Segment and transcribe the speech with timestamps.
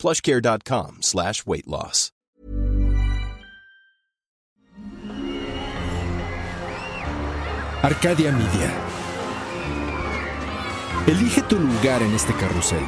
[0.00, 2.12] plushcare.com slash weight loss.
[7.82, 8.70] Arcadia Media.
[11.06, 12.82] Elige tu lugar en este carrusel.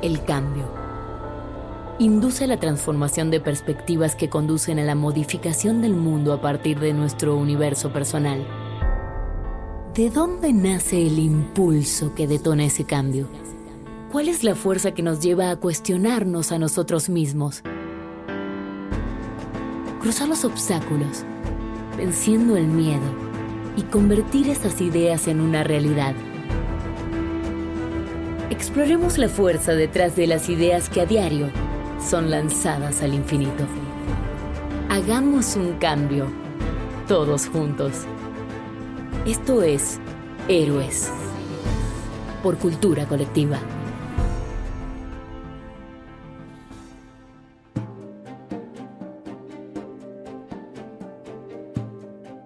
[0.00, 0.64] El cambio.
[1.98, 6.94] Induce la transformación de perspectivas que conducen a la modificación del mundo a partir de
[6.94, 8.63] nuestro universo personal.
[9.94, 13.28] ¿De dónde nace el impulso que detona ese cambio?
[14.10, 17.62] ¿Cuál es la fuerza que nos lleva a cuestionarnos a nosotros mismos?
[20.00, 21.24] Cruzar los obstáculos,
[21.96, 23.04] venciendo el miedo
[23.76, 26.16] y convertir esas ideas en una realidad.
[28.50, 31.50] Exploremos la fuerza detrás de las ideas que a diario
[32.04, 33.64] son lanzadas al infinito.
[34.90, 36.26] Hagamos un cambio,
[37.06, 38.06] todos juntos.
[39.26, 39.98] Esto es
[40.48, 41.10] Héroes,
[42.42, 43.58] por cultura colectiva.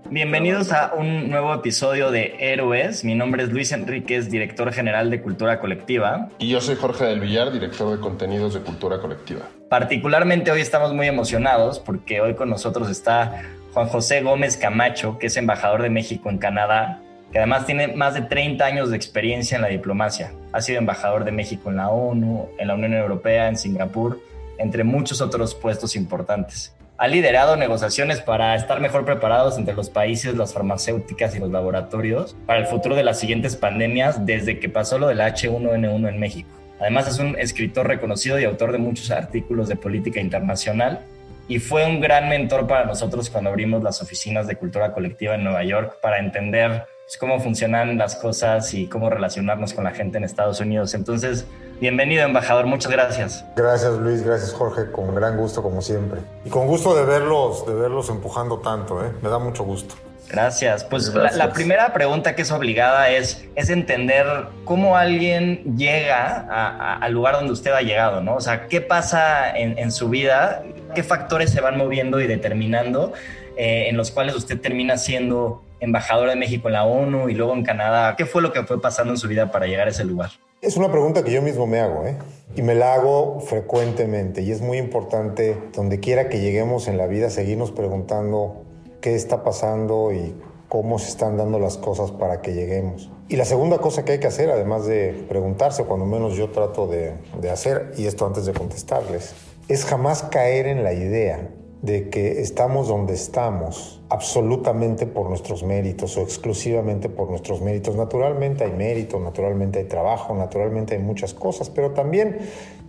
[0.08, 3.04] Bienvenidos a un nuevo episodio de Héroes.
[3.04, 6.28] Mi nombre es Luis Enríquez, director general de Cultura Colectiva.
[6.38, 9.40] Y yo soy Jorge del Villar, director de contenidos de Cultura Colectiva.
[9.68, 13.42] Particularmente hoy estamos muy emocionados porque hoy con nosotros está
[13.78, 18.14] Juan José Gómez Camacho, que es embajador de México en Canadá, que además tiene más
[18.14, 20.32] de 30 años de experiencia en la diplomacia.
[20.50, 24.18] Ha sido embajador de México en la ONU, en la Unión Europea, en Singapur,
[24.58, 30.34] entre muchos otros puestos importantes ha liderado negociaciones para estar mejor preparados entre los países,
[30.34, 34.98] las farmacéuticas y los laboratorios para el futuro de las siguientes pandemias desde que pasó
[34.98, 36.48] lo del H1N1 en México.
[36.80, 41.04] Además es un escritor reconocido y autor de muchos artículos de política internacional
[41.48, 45.44] y fue un gran mentor para nosotros cuando abrimos las oficinas de cultura colectiva en
[45.44, 50.18] Nueva York para entender pues, cómo funcionan las cosas y cómo relacionarnos con la gente
[50.18, 50.92] en Estados Unidos.
[50.92, 51.46] Entonces,
[51.80, 52.66] bienvenido, embajador.
[52.66, 53.44] Muchas gracias.
[53.56, 54.22] Gracias, Luis.
[54.22, 54.92] Gracias, Jorge.
[54.92, 56.20] Con gran gusto, como siempre.
[56.44, 59.02] Y con gusto de verlos, de verlos empujando tanto.
[59.02, 59.10] ¿eh?
[59.22, 59.94] Me da mucho gusto.
[60.28, 60.84] Gracias.
[60.84, 64.26] Pues La, primera pregunta que es obligada es, es entender
[64.64, 68.34] cómo alguien llega al lugar donde usted ha llegado, ¿no?
[68.34, 70.62] O sea, ¿qué pasa en, su vida?
[70.94, 73.12] ¿Qué factores se van moviendo y determinando
[73.56, 77.54] eh, en los cuales usted termina siendo embajador de México en la ONU y luego
[77.54, 78.16] en Canadá.
[78.16, 80.30] ¿Qué fue lo que fue pasando en su vida para llegar a ese lugar?
[80.60, 82.16] Es una pregunta que yo mismo me hago, ¿eh?
[82.56, 87.06] Y me la hago frecuentemente y es muy importante, donde quiera que lleguemos en la
[87.06, 88.64] vida, seguirnos preguntando
[89.00, 90.34] qué está pasando y
[90.68, 93.10] cómo se están dando las cosas para que lleguemos.
[93.28, 96.86] Y la segunda cosa que hay que hacer, además de preguntarse, cuando menos yo trato
[96.86, 99.34] de, de hacer, y esto antes de contestarles,
[99.68, 101.50] es jamás caer en la idea
[101.82, 107.94] de que estamos donde estamos absolutamente por nuestros méritos o exclusivamente por nuestros méritos.
[107.94, 112.38] Naturalmente hay mérito, naturalmente hay trabajo, naturalmente hay muchas cosas, pero también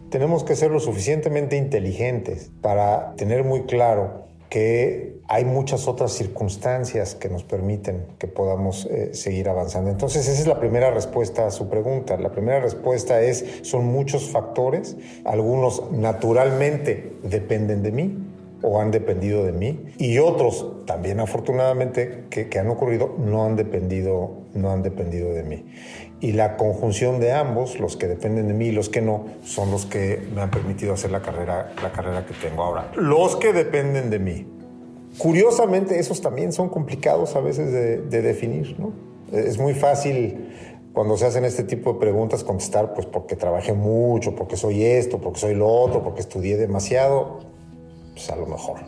[0.10, 7.14] tenemos que ser lo suficientemente inteligentes para tener muy claro que hay muchas otras circunstancias
[7.14, 9.92] que nos permiten que podamos eh, seguir avanzando.
[9.92, 12.18] Entonces, esa es la primera respuesta a su pregunta.
[12.18, 18.18] La primera respuesta es, son muchos factores, algunos naturalmente dependen de mí,
[18.62, 23.56] o han dependido de mí y otros también afortunadamente que, que, han ocurrido no han
[23.56, 25.66] dependido no han dependido de mí
[26.22, 29.72] y la conjunción de ambos los que dependen de mí y los que no son
[29.72, 33.54] los que me han permitido hacer la carrera la carrera que tengo ahora los que
[33.54, 34.48] dependen de mí
[35.18, 38.92] curiosamente esos también son complicados a veces de, de definir no
[39.32, 40.50] es muy fácil
[40.94, 45.20] cuando se hacen este tipo de preguntas contestar pues porque trabajé mucho porque soy esto
[45.20, 47.50] porque soy lo otro porque estudié demasiado
[48.20, 48.80] pues, a lo mejor.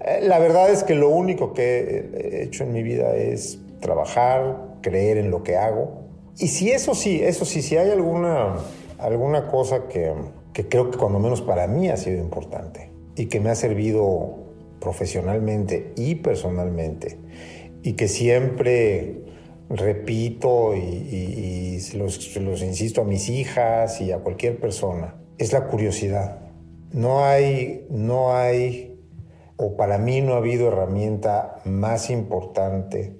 [0.00, 4.56] Eh, la verdad es que lo único que he hecho en mi vida es trabajar,
[4.80, 5.99] creer en lo que hago.
[6.40, 8.56] Y si eso sí, eso sí, si hay alguna,
[8.98, 10.14] alguna cosa que,
[10.54, 14.38] que creo que cuando menos para mí ha sido importante y que me ha servido
[14.80, 17.18] profesionalmente y personalmente
[17.82, 19.22] y que siempre
[19.68, 26.40] repito y, los, los, insisto a mis hijas y a cualquier persona, es la curiosidad.
[26.92, 28.98] No hay, no hay,
[29.56, 33.16] o para mí no ha habido herramienta más importante,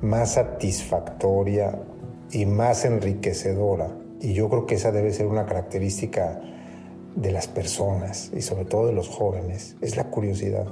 [0.00, 1.82] más satisfactoria,
[2.30, 6.40] y más enriquecedora, y yo creo que esa debe ser una característica
[7.14, 10.66] de las personas y sobre todo de los jóvenes, es la curiosidad.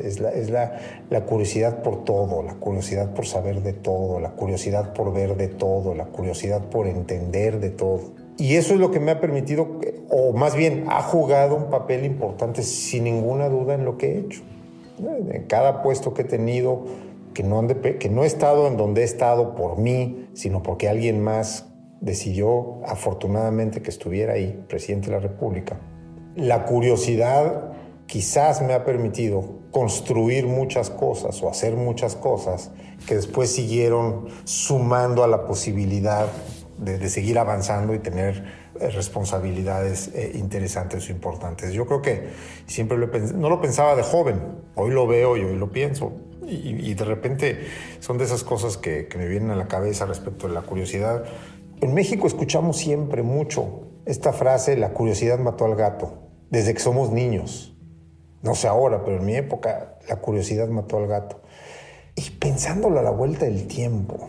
[0.00, 0.78] Es, la, es la,
[1.10, 5.48] la, curiosidad por todo, la curiosidad por saber de todo, la curiosidad por ver de
[5.48, 8.12] todo, la curiosidad por entender de todo.
[8.38, 12.04] Y eso es lo que me ha permitido, o más bien ha jugado un papel
[12.04, 14.42] importante sin ninguna duda en lo que he hecho.
[14.98, 16.84] En cada puesto que he tenido,
[17.34, 21.22] que no, que no he estado en donde he estado por mí, sino porque alguien
[21.22, 21.66] más
[22.00, 25.78] decidió afortunadamente que estuviera ahí, presidente de la República.
[26.34, 27.72] La curiosidad
[28.06, 32.70] quizás me ha permitido construir muchas cosas o hacer muchas cosas
[33.06, 36.26] que después siguieron sumando a la posibilidad
[36.78, 38.44] de, seguir avanzando y tener
[38.80, 41.72] eh, responsabilidades eh, interesantes o importantes.
[41.72, 42.30] Yo creo que
[42.66, 44.40] siempre no lo pensaba de joven,
[44.74, 46.12] hoy lo veo y hoy lo pienso.
[46.52, 47.66] Y, de repente
[48.00, 51.24] son de esas cosas que, me vienen a la cabeza respecto de la curiosidad.
[51.80, 56.14] En México escuchamos siempre mucho esta frase, la curiosidad mató al gato,
[56.50, 57.76] desde que somos niños.
[58.42, 61.40] No sé ahora, pero en mi época la curiosidad mató al gato.
[62.14, 64.28] Y pensándolo a la vuelta del tiempo,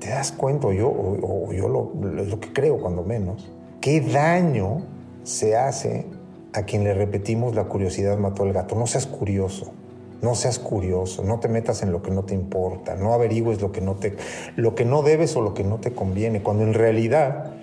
[0.00, 3.50] te das cuenta, yo, o, yo lo, lo que creo cuando menos,
[3.80, 4.84] qué daño
[5.22, 6.06] se hace
[6.52, 8.74] a quien le repetimos la curiosidad mató al gato.
[8.74, 9.72] No seas curioso,
[10.22, 13.72] no seas curioso, no te metas en lo que no te importa, no averigües lo
[13.72, 14.16] que no, te,
[14.56, 17.54] lo que no debes o lo que no te conviene, cuando en realidad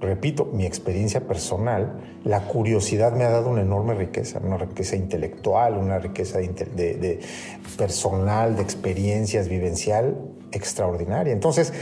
[0.00, 5.76] repito, mi experiencia personal, la curiosidad me ha dado una enorme riqueza, una riqueza intelectual,
[5.76, 7.20] una riqueza de,
[7.76, 10.16] personal, de experiencias, vivencial
[10.52, 11.32] extraordinaria.
[11.32, 11.72] Entonces,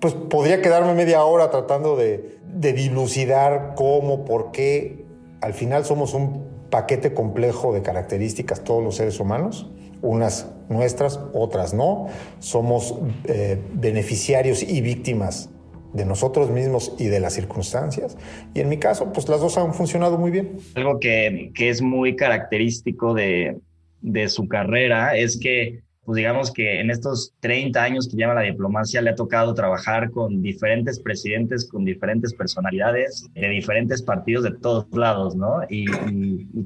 [0.00, 5.06] pues podría quedarme media hora tratando de, de dilucidar cómo, por qué.
[5.40, 9.70] Al final somos un paquete complejo de características todos los seres humanos,
[10.00, 12.08] unas nuestras, otras no.
[12.38, 15.50] Somos eh, beneficiarios y víctimas
[15.92, 18.16] de nosotros mismos y de las circunstancias.
[18.54, 20.56] Y en mi caso, pues las dos han funcionado muy bien.
[20.74, 23.58] Algo que, que es muy característico de,
[24.00, 28.40] de su carrera es que pues digamos que en estos 30 años que lleva la
[28.40, 34.50] diplomacia le ha tocado trabajar con diferentes presidentes, con diferentes personalidades de diferentes partidos de
[34.52, 35.60] todos lados, ¿no?
[35.70, 35.86] Y,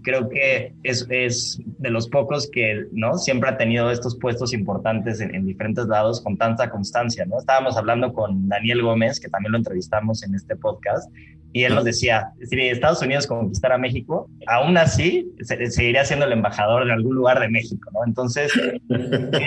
[0.02, 3.18] creo que es, es, de los pocos que, ¿no?
[3.18, 7.38] Siempre ha tenido estos puestos importantes en, diferentes lados con tanta constancia, ¿no?
[7.38, 11.10] Estábamos hablando con Daniel Gómez, que también lo entrevistamos en este podcast,
[11.56, 16.84] y él nos decía, si Estados Unidos conquistara México, aún así seguiría siendo el embajador
[16.84, 18.00] de algún lugar de México, ¿no?
[18.06, 18.52] Entonces,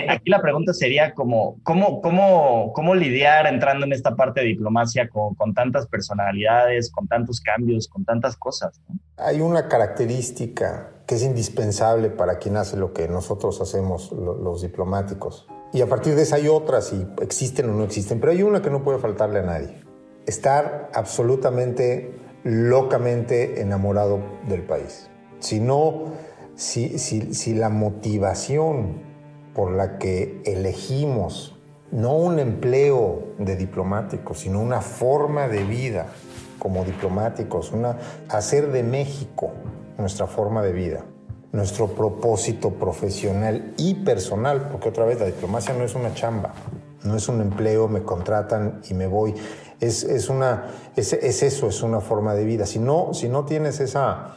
[0.08, 5.08] aquí la pregunta sería como, ¿cómo, cómo, cómo lidiar entrando en esta parte de diplomacia
[5.08, 8.80] con, con tantas personalidades, con tantos cambios, con tantas cosas?
[9.16, 15.46] Hay una característica que es indispensable para quien hace lo que nosotros hacemos, los diplomáticos.
[15.72, 18.62] Y a partir de esa hay otras, y existen o no existen, pero hay una
[18.62, 19.90] que no puede faltarle a nadie
[20.26, 25.10] estar absolutamente, locamente enamorado del país.
[25.40, 26.12] Si no,
[26.54, 29.02] si, si, la motivación
[29.54, 31.56] por la que elegimos
[31.90, 36.06] no un empleo de diplomático, sino una forma de vida
[36.58, 37.96] como diplomáticos, una,
[38.28, 39.50] hacer de México
[39.98, 41.04] nuestra forma de vida,
[41.52, 46.52] nuestro propósito profesional y personal, porque otra vez la diplomacia no es una chamba,
[47.02, 49.34] no es un empleo, me contratan y me voy
[49.80, 50.64] es, una,
[50.94, 52.66] es, eso, es una forma de vida.
[52.66, 54.36] Si no, si no tienes esa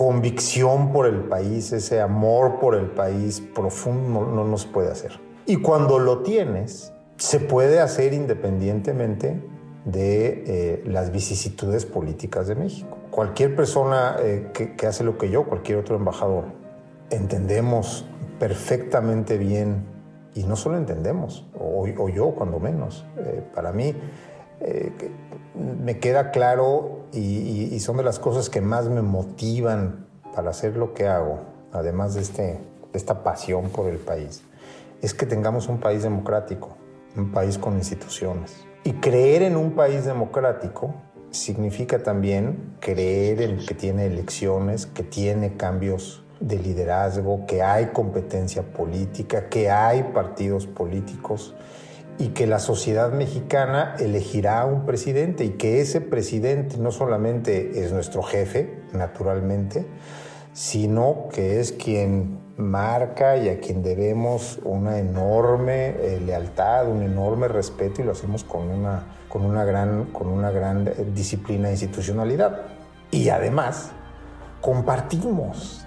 [0.00, 5.20] convicción por el país, ese amor por el país profundo, no, nos puede hacer.
[5.44, 9.42] Y cuando lo tienes, se puede hacer independientemente
[9.84, 12.96] de eh, las vicisitudes políticas de México.
[13.10, 16.44] Cualquier persona eh, que, hace lo que yo, cualquier otro embajador,
[17.10, 18.06] entendemos
[18.38, 19.84] perfectamente bien,
[20.34, 23.94] y no solo entendemos, o, yo cuando menos, eh, para mí
[24.60, 24.92] eh,
[25.54, 30.94] me queda claro y, son de las cosas que más me motivan para hacer lo
[30.94, 31.40] que hago,
[31.72, 32.60] además de, este, de
[32.94, 34.42] esta pasión por el país,
[35.02, 36.76] es que tengamos un país democrático,
[37.16, 38.64] un país con instituciones.
[38.84, 40.94] Y creer en un país democrático
[41.30, 48.62] significa también creer en que tiene elecciones, que tiene cambios de liderazgo, que hay competencia
[48.62, 51.54] política, que hay partidos políticos
[52.20, 57.92] y que la sociedad mexicana elegirá un presidente y que ese presidente no solamente es
[57.92, 59.86] nuestro jefe, naturalmente,
[60.52, 67.48] sino que es quien marca y a quien debemos una enorme eh, lealtad, un enorme
[67.48, 72.60] respeto y lo hacemos con una, con una, gran, con una gran disciplina e institucionalidad.
[73.10, 73.92] Y además,
[74.60, 75.86] compartimos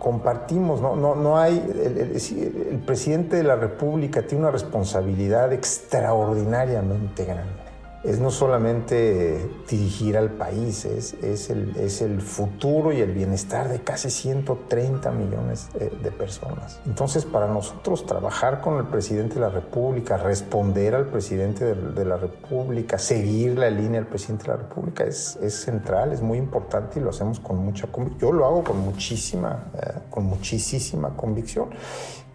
[0.00, 7.59] compartimos, no, no, no hay, el, presidente de la República tiene una responsabilidad extraordinariamente grande,
[8.02, 13.68] es no solamente dirigir al país, es, es, el, es el futuro y el bienestar
[13.68, 16.80] de casi 130 millones eh, de personas.
[16.86, 22.16] Entonces, para nosotros trabajar con el presidente de la República, responder al presidente de, la
[22.16, 27.00] República, seguir la línea del presidente de la República es, es central, es muy importante
[27.00, 27.88] y lo hacemos con mucha.
[28.18, 31.68] Yo lo hago con muchísima, eh, con muchísima convicción.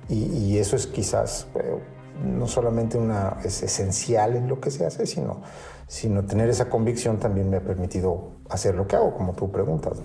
[0.07, 1.79] Y, y, eso es quizás eh,
[2.23, 5.41] no solamente una, es esencial en lo que se hace, sino,
[5.87, 10.01] sino tener esa convicción también me ha permitido hacer lo que hago, como tú preguntas.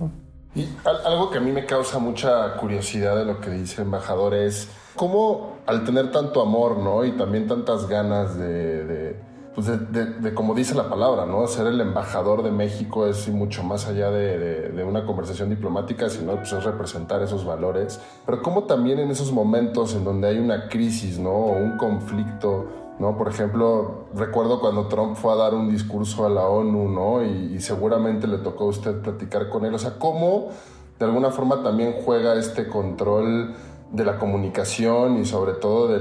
[0.55, 0.69] Y
[1.05, 4.69] algo que a mí me causa mucha curiosidad de lo que dice el embajador es
[4.97, 7.05] cómo al tener tanto amor ¿no?
[7.05, 9.17] y también tantas ganas de
[9.54, 11.47] pues de, como dice la palabra, ¿no?
[11.49, 16.52] Ser el embajador de México es mucho más allá de, una conversación diplomática, sino pues
[16.52, 18.00] es representar esos valores.
[18.25, 21.30] Pero como también en esos momentos en donde hay una crisis, ¿no?
[21.30, 22.66] O un conflicto,
[23.00, 23.16] ¿no?
[23.16, 27.25] Por ejemplo, recuerdo cuando Trump fue a dar un discurso a la ONU, ¿no?
[27.25, 29.75] Y, seguramente le tocó a usted platicar con él.
[29.75, 30.50] O sea, ¿cómo
[30.99, 33.54] de alguna forma también juega este control
[33.90, 35.99] de la comunicación y sobre todo de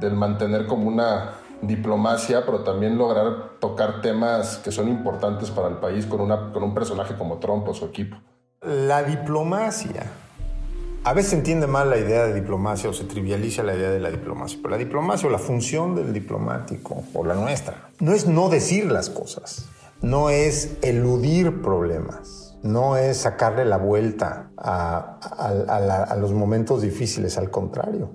[0.00, 5.76] del mantener como una diplomacia, pero también lograr tocar temas que son importantes para el
[5.76, 8.16] país con, una, con un personaje como Trump o su equipo.
[8.60, 10.04] La diplomacia.
[11.04, 14.00] A veces se entiende mal la idea de diplomacia o se trivializa la idea de
[14.00, 18.26] la diplomacia, pero la diplomacia o la función del diplomático, o la nuestra, no es
[18.26, 19.68] no decir las cosas,
[20.00, 26.32] no es eludir problemas, no es sacarle la vuelta a, a, a, la, a los
[26.32, 28.10] momentos difíciles, al contrario,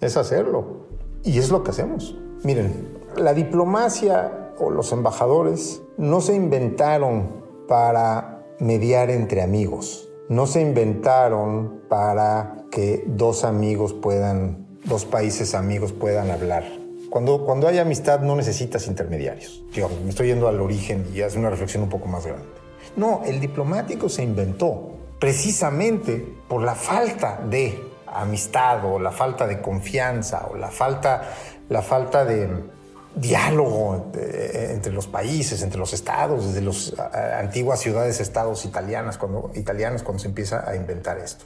[0.00, 0.86] es hacerlo.
[1.24, 2.16] Y es lo que hacemos.
[2.46, 10.60] Miren, la diplomacia o los embajadores no se inventaron para mediar entre amigos, no se
[10.60, 16.62] inventaron para que dos amigos puedan, dos países amigos puedan hablar.
[17.10, 19.64] Cuando, cuando hay amistad no necesitas intermediarios.
[19.72, 22.46] Yo me estoy yendo al origen y hace una reflexión un poco más grande.
[22.94, 29.60] No, el diplomático se inventó precisamente por la falta de amistad o la falta de
[29.60, 31.22] confianza o la falta
[31.68, 32.48] la falta de
[33.14, 36.92] diálogo entre los países, entre los estados, desde las
[37.38, 39.18] antiguas ciudades-estados italianas,
[39.54, 41.44] italianos cuando se empieza a inventar esto.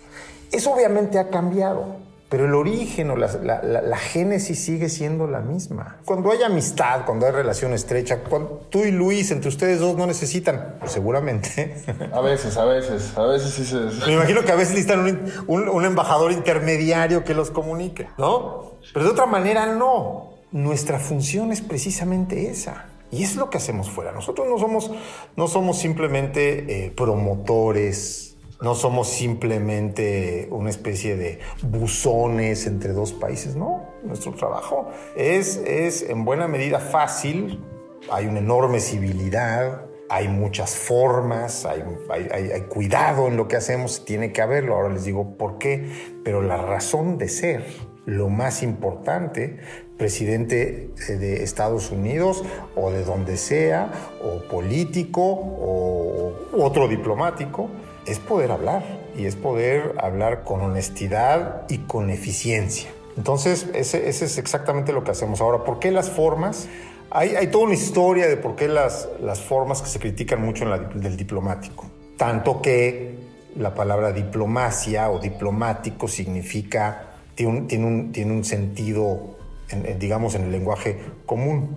[0.50, 1.96] Eso obviamente ha cambiado,
[2.30, 5.98] pero el origen o la, la, la, la, génesis sigue siendo la misma.
[6.04, 10.06] Cuando hay amistad, cuando hay relación estrecha, cuando tú y Luis, entre ustedes dos, no
[10.06, 11.74] necesitan, pues seguramente.
[12.12, 13.76] A veces, a veces, a veces sí se...
[14.06, 18.74] Me imagino que a veces necesitan un, un, un embajador intermediario que los comunique, ¿no?
[18.94, 20.34] Pero de otra manera no.
[20.52, 22.86] Nuestra función es precisamente esa.
[23.10, 24.12] Y es lo que hacemos fuera.
[24.12, 24.90] Nosotros no somos,
[25.36, 28.29] no somos simplemente eh, promotores,
[28.60, 33.86] no somos simplemente una especie de buzones entre dos países, no.
[34.02, 37.64] Nuestro trabajo es, es en buena medida fácil,
[38.10, 44.32] hay una enorme civilidad, hay muchas formas, hay, hay, cuidado en lo que hacemos, tiene
[44.32, 44.74] que haberlo.
[44.74, 45.88] Ahora les digo por qué,
[46.24, 47.64] pero la razón de ser,
[48.06, 49.58] lo más importante,
[49.96, 52.42] presidente de Estados Unidos
[52.74, 57.70] o de donde sea, o político o otro diplomático,
[58.06, 58.82] es poder hablar
[59.16, 62.90] y es poder hablar con honestidad y con eficiencia.
[63.16, 65.40] Entonces, ese, es exactamente lo que hacemos.
[65.40, 66.68] Ahora, ¿por qué las formas?
[67.10, 70.70] Hay, toda una historia de por qué las, las formas que se critican mucho en
[70.70, 71.86] la, del diplomático.
[72.16, 73.18] Tanto que
[73.56, 79.36] la palabra diplomacia o diplomático significa, tiene un, tiene un, tiene un sentido,
[79.70, 81.76] en, en, digamos, en el lenguaje común.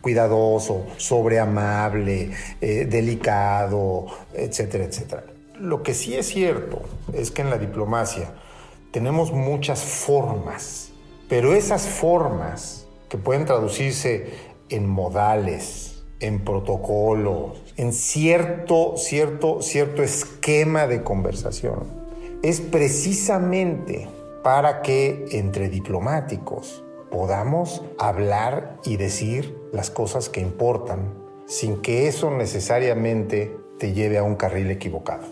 [0.00, 5.24] Cuidadoso, sobreamable, eh, delicado, etcétera, etcétera.
[5.60, 6.80] Lo que sí es cierto
[7.12, 8.32] es que en la diplomacia
[8.92, 10.92] tenemos muchas formas,
[11.28, 14.30] pero esas formas que pueden traducirse
[14.70, 21.84] en modales, en protocolos, en cierto, cierto, cierto esquema de conversación,
[22.42, 24.08] es precisamente
[24.42, 31.12] para que entre diplomáticos podamos hablar y decir las cosas que importan
[31.46, 35.26] sin que eso necesariamente te lleve a un carril equivocado,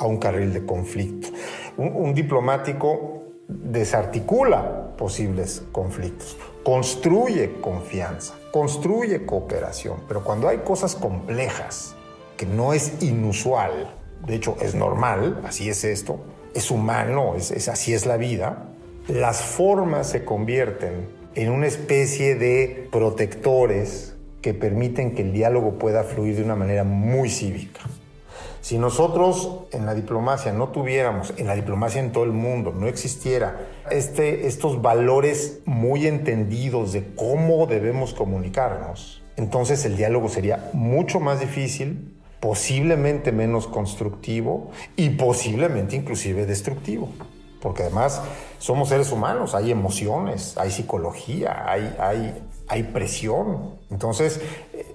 [0.00, 1.28] a un carril de conflicto.
[1.76, 11.94] Un, diplomático desarticula posibles conflictos, construye confianza, construye cooperación, pero cuando hay cosas complejas,
[12.36, 13.94] que no es inusual,
[14.26, 16.20] de hecho es normal, así es esto,
[16.54, 18.68] es humano, es, así es la vida,
[19.08, 26.04] las formas se convierten en una especie de protectores que permiten que el diálogo pueda
[26.04, 27.82] fluir de una manera muy cívica.
[28.60, 32.88] Si nosotros en la diplomacia no tuviéramos, en la diplomacia en todo el mundo, no
[32.88, 41.20] existiera este, estos valores muy entendidos de cómo debemos comunicarnos, entonces el diálogo sería mucho
[41.20, 47.08] más difícil, posiblemente menos constructivo y posiblemente inclusive destructivo.
[47.62, 48.20] Porque además
[48.58, 53.78] somos seres humanos, hay emociones, hay psicología, hay, hay, hay presión.
[53.90, 54.40] Entonces,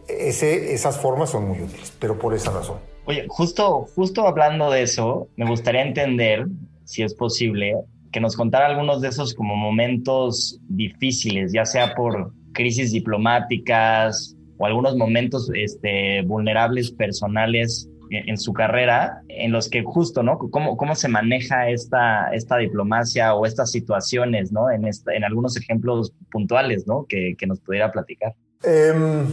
[0.08, 2.78] ese, esas formas son muy útiles, pero por esa razón.
[3.06, 6.48] Oye, justo, justo hablando de eso, me gustaría entender,
[6.86, 7.76] si es posible,
[8.12, 14.66] que nos contara algunos de esos como momentos difíciles, ya sea por crisis diplomáticas o
[14.66, 20.38] algunos momentos este, vulnerables personales en, su carrera, en los que justo, ¿no?
[20.38, 24.72] ¿Cómo, cómo se maneja esta, esta diplomacia o estas situaciones, ¿no?
[24.72, 27.06] En, en algunos ejemplos puntuales, ¿no?
[27.08, 28.34] Que, que nos pudiera platicar.
[28.64, 29.28] Em,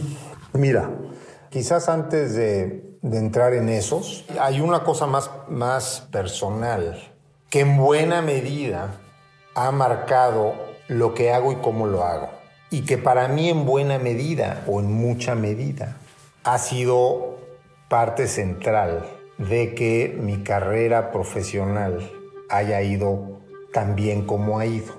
[0.53, 0.89] mira,
[1.53, 7.13] quizás antes de, entrar en esos, hay una cosa más, más personal
[7.51, 8.95] que en buena medida
[9.53, 10.55] ha marcado
[10.87, 12.29] lo que hago y cómo lo hago.
[12.71, 15.97] Y que para mí en buena medida o en mucha medida
[16.43, 17.37] ha sido
[17.87, 19.05] parte central
[19.37, 22.09] de que mi carrera profesional
[22.49, 23.41] haya ido
[23.71, 24.95] tan bien como ha ido.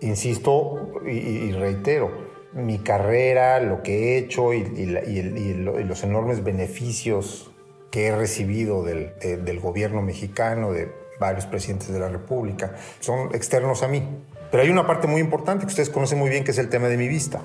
[0.00, 2.25] Insisto y, reitero,
[2.56, 7.50] mi carrera, lo que he hecho y, los enormes beneficios
[7.90, 13.82] que he recibido del, del gobierno mexicano, de varios presidentes de la República, son externos
[13.82, 14.02] a mí.
[14.50, 16.88] Pero hay una parte muy importante que ustedes conocen muy bien, que es el tema
[16.88, 17.40] de mi vista.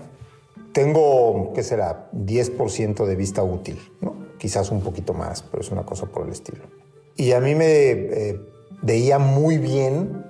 [0.72, 2.10] Tengo, ¿qué será?
[2.14, 4.22] 10% de vista útil, ¿no?
[4.42, 6.64] quizás un poquito más, pero es una cosa por el estilo.
[7.16, 8.42] Y a mí me eh,
[8.82, 10.26] veía muy bien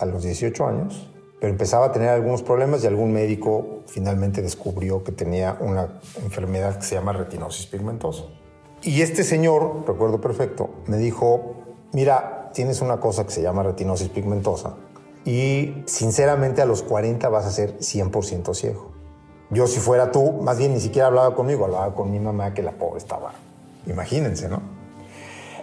[0.00, 1.11] a los 18 años,
[1.42, 5.88] pero empezaba a tener algunos problemas y algún médico finalmente descubrió que tenía una
[6.22, 8.26] enfermedad que se llama retinosis pigmentosa.
[8.80, 11.56] Y este señor, recuerdo perfecto, me dijo,
[11.90, 14.76] mira, tienes una cosa que se llama retinosis pigmentosa
[15.24, 18.92] y sinceramente a los 40 vas a ser 100% ciego.
[19.50, 22.62] Yo si fuera tú, más bien ni siquiera hablaba conmigo, hablaba con mi mamá que
[22.62, 23.32] la pobre estaba
[23.88, 24.62] Imagínense, ¿no?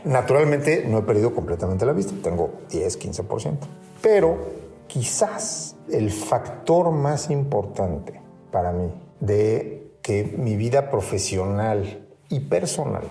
[0.03, 3.57] Naturalmente no he perdido completamente la vista, tengo 10, 15%.
[4.01, 8.19] Pero quizás el factor más importante
[8.51, 13.03] para mí de que mi vida profesional y personal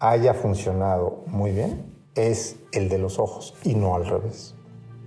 [0.00, 4.54] haya funcionado muy bien es el de los ojos y no al revés.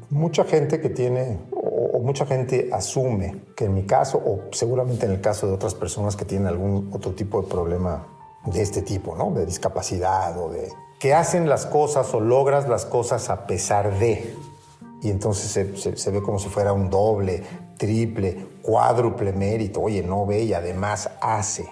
[0.09, 5.11] Mucha gente que tiene o, mucha gente asume que en mi caso o seguramente en
[5.11, 8.07] el caso de otras personas que tienen algún otro tipo de problema
[8.45, 9.31] de este tipo, ¿no?
[9.31, 10.69] De discapacidad o de...
[10.99, 14.35] que hacen las cosas o logras las cosas a pesar de.
[15.03, 15.51] Y entonces
[15.95, 17.43] se, ve como si fuera un doble,
[17.77, 19.81] triple, cuádruple mérito.
[19.81, 21.67] Oye, no ve y además hace.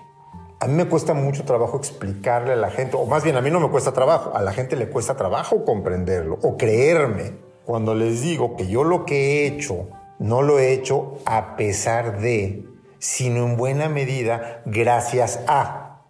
[0.59, 3.49] A mí me cuesta mucho trabajo explicarle a la gente, o más bien a mí
[3.49, 7.33] no me cuesta trabajo, a la gente le cuesta trabajo comprenderlo o creerme
[7.65, 9.87] cuando les digo que yo lo que he hecho
[10.19, 12.63] no lo he hecho a pesar de,
[12.99, 16.01] sino en buena medida gracias a.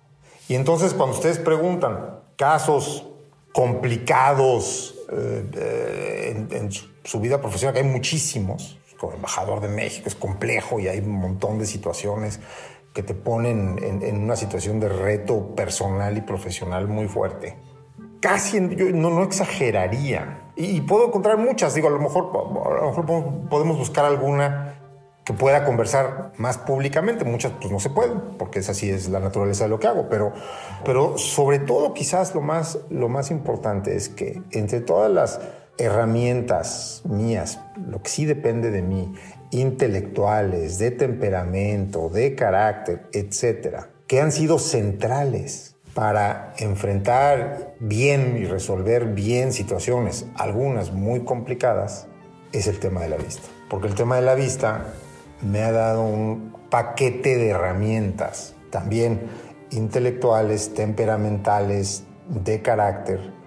[0.49, 3.07] Y entonces cuando ustedes preguntan casos
[3.53, 10.79] complicados eh, en, su, vida profesional, que hay muchísimos, como embajador de México es complejo
[10.79, 12.39] y hay un montón de situaciones
[12.93, 17.57] que te ponen en, una situación de reto personal y profesional muy fuerte.
[18.19, 20.51] Casi, yo no, no exageraría.
[20.55, 22.31] Y, puedo encontrar muchas, digo, a lo mejor,
[22.65, 24.75] a lo mejor podemos buscar alguna
[25.23, 27.23] que pueda conversar más públicamente.
[27.23, 30.09] Muchas pues no se pueden, porque esa sí es la naturaleza de lo que hago,
[30.09, 30.33] pero,
[30.83, 35.39] pero sobre todo quizás lo más, lo más importante es que entre todas las
[35.77, 39.13] herramientas mías, lo que sí depende de mí,
[39.51, 49.07] intelectuales, de temperamento, de carácter, etcétera, que han sido centrales para enfrentar bien y resolver
[49.07, 52.07] bien situaciones, algunas muy complicadas,
[52.53, 53.47] es el tema de la vista.
[53.69, 54.93] Porque el tema de la vista
[55.41, 59.21] me ha dado un paquete de herramientas, también
[59.71, 63.40] intelectuales, temperamentales, de carácter,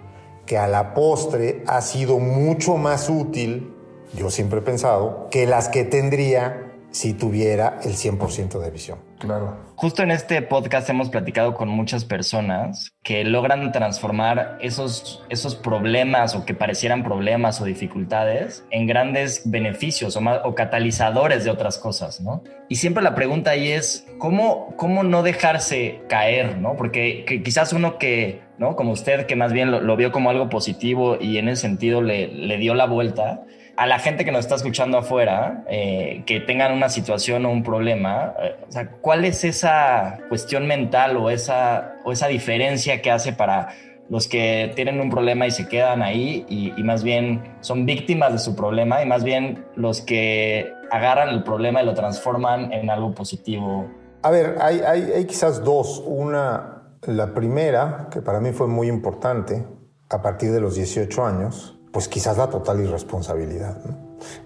[0.46, 3.74] que a la postre ha sido mucho más útil,
[4.14, 6.63] yo siempre he pensado, que las que tendría
[6.94, 9.00] si tuviera el 100% de visión.
[9.18, 9.56] Claro.
[9.74, 16.36] Justo en este podcast hemos platicado con muchas personas que logran transformar esos, esos problemas
[16.36, 22.20] o que parecieran problemas o dificultades en grandes beneficios o, o catalizadores de otras cosas,
[22.20, 22.44] ¿no?
[22.68, 26.76] Y siempre la pregunta ahí es, ¿cómo, cómo no dejarse caer, ¿no?
[26.76, 28.76] Porque quizás uno que, ¿no?
[28.76, 32.02] Como usted, que más bien lo, lo, vio como algo positivo y en ese sentido
[32.02, 33.42] le, le dio la vuelta,
[33.76, 37.62] a la gente que nos está escuchando afuera, eh, que tengan una situación o un
[37.62, 43.68] problema, eh, ¿cuál es esa cuestión mental o esa, o esa diferencia que hace para
[44.08, 48.38] los que tienen un problema y se quedan ahí y, más bien son víctimas de
[48.38, 53.12] su problema y más bien los que agarran el problema y lo transforman en algo
[53.12, 53.88] positivo
[54.22, 56.02] A ver, hay, hay quizás dos.
[56.04, 59.64] Una, la primera, que para mí fue muy importante,
[60.10, 63.76] a partir de los 18 años, pues quizás la total irresponsabilidad,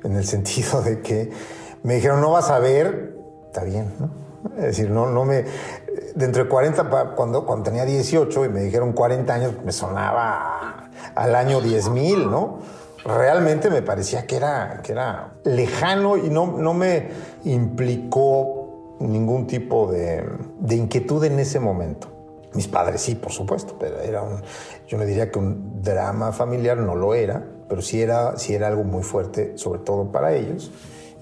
[0.04, 1.30] en el sentido de que
[1.82, 4.11] me dijeron, no vas a ver, está bien, ¿no?
[4.58, 5.46] Es decir, no, no me...
[6.14, 11.34] Dentro de 40, cuando, cuando tenía 18 y me dijeron 40 años, me sonaba al
[11.34, 12.58] año 10 mil, ¿no?
[13.04, 17.08] Realmente me parecía que era, que era lejano y no, no me
[17.44, 22.17] implicó ningún tipo de inquietud en ese momento.
[22.54, 24.42] Mis padres sí, por supuesto, pero era un,
[24.87, 28.68] yo no diría que un drama familiar, no lo era, pero sí era, sí era
[28.68, 30.70] algo muy fuerte, sobre todo para ellos.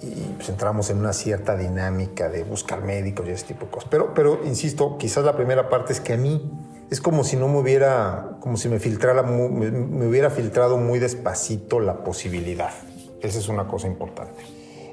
[0.02, 3.88] Y pues entramos en una cierta dinámica de buscar médicos y ese tipo de cosas.
[3.90, 6.50] Pero, pero insisto, quizás la primera parte es que a mí
[6.90, 10.98] es como si no me hubiera, como si me filtrara, me, me hubiera filtrado muy
[10.98, 12.70] despacito la posibilidad.
[13.20, 14.42] Esa es una cosa importante.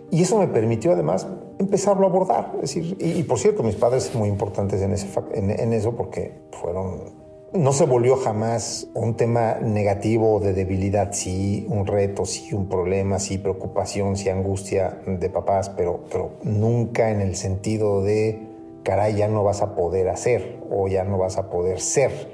[0.10, 1.28] Y eso me permitió además
[1.60, 2.52] empezarlo a abordar.
[2.56, 5.96] Es decir, y, y por cierto, mis padres muy importantes en, ese, en, en, eso
[5.96, 7.24] porque fueron...
[7.54, 13.20] No se volvió jamás un tema negativo de debilidad, sí, un reto, sí, un problema,
[13.20, 18.48] sí, preocupación, sí, angustia de papás, pero, pero nunca en el sentido de,
[18.82, 22.32] caray, ya no vas a poder hacer o ya no vas a poder ser.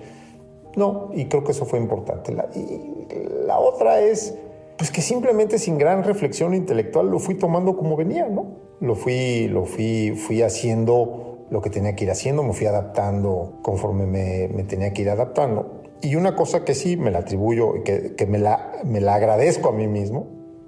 [0.77, 2.31] No, y creo que eso fue importante.
[2.31, 3.07] La, y
[3.45, 4.35] la otra es
[4.79, 8.68] pues que simplemente sin gran reflexión intelectual lo fui tomando como venía, ¿no?
[8.81, 13.59] Lo fui, lo fui, fui haciendo lo que tenía que ir haciendo, me fui adaptando
[13.61, 15.81] conforme me, me tenía que ir adaptando.
[16.01, 19.15] Y una cosa que sí me la atribuyo y que, que, me, la, me la
[19.15, 20.27] agradezco a mí mismo,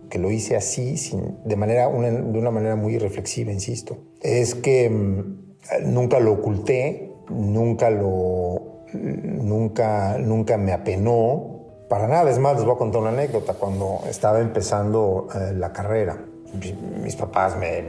[0.09, 4.55] que lo hice así, sin, de, manera, una, de una manera muy reflexiva, insisto, es
[4.55, 5.53] que mmm,
[5.85, 11.51] nunca lo oculté, nunca lo, nunca, nunca me apenó,
[11.87, 13.53] para nada, es más, les voy a contar una anécdota.
[13.53, 17.81] Cuando estaba empezando eh, la carrera, mis papás me,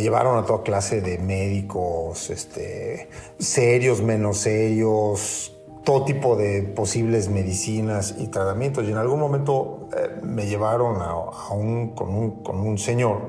[0.00, 3.08] llevaron a toda clase de médicos, este,
[3.38, 8.84] serios, menos serios, todo tipo de posibles medicinas y tratamientos.
[8.84, 11.14] Y en algún momento eh, me llevaron a,
[11.54, 13.20] un, con, un, con un señor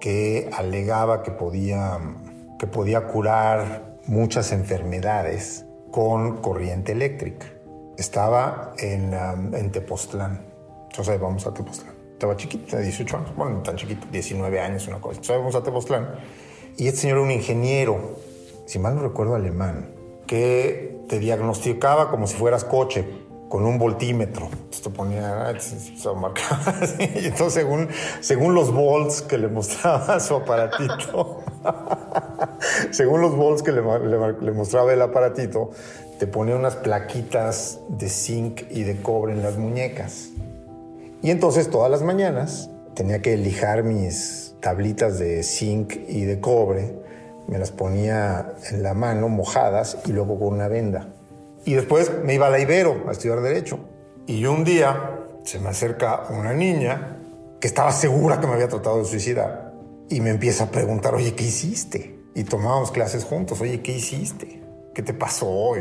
[0.00, 1.98] que alegaba que podía,
[2.58, 7.46] que podía curar muchas enfermedades con corriente eléctrica
[7.96, 10.40] estaba en, um, en Tepoztlán.
[10.90, 11.91] Entonces vamos a Tepoztlán.
[12.22, 15.20] Estaba chiquito, tenía 18 años, bueno, tan chiquito, 19 años, una cosa.
[15.36, 16.08] Vamos a Tepoztlán.
[16.76, 18.16] Y este señor era un ingeniero,
[18.64, 19.88] si mal no recuerdo, alemán,
[20.24, 23.04] que te diagnosticaba como si fueras coche,
[23.48, 24.44] con un voltímetro.
[24.52, 27.10] Entonces te ponía, se marcaba así.
[27.16, 27.88] Y entonces, según,
[28.20, 31.42] según los volts que le mostraba su aparatito,
[32.92, 35.72] según los volts que le, le, le mostraba el aparatito,
[36.20, 40.28] te ponía unas plaquitas de zinc y de cobre en las muñecas.
[41.22, 46.94] Y entonces todas las mañanas tenía que lijar mis tablitas de zinc y de cobre,
[47.46, 51.08] me las ponía en la mano mojadas y luego con una venda.
[51.64, 53.78] Y después me iba a la Ibero a estudiar Derecho.
[54.26, 57.18] Y un día se me acerca una niña
[57.60, 59.72] que estaba segura que me había tratado de suicidar
[60.08, 62.18] y me empieza a preguntar, oye, ¿qué hiciste?
[62.34, 64.62] Y tomábamos clases juntos, oye, ¿qué hiciste?
[64.94, 65.80] ¿qué te pasó hoy?